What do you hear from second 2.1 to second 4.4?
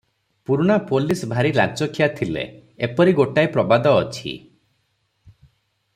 ଥିଲେ, ଏପରି ଗୋଟାଏ ପ୍ରବାଦ ଅଛି।